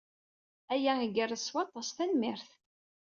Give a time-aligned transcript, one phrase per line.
[0.73, 2.49] Aya igerrez s waṭas, tanemmirt.